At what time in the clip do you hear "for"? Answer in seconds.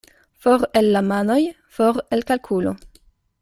0.45-0.63, 1.77-2.03